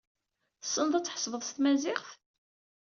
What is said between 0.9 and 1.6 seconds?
ad tḥesbed s